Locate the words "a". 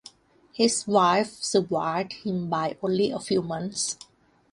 3.11-3.19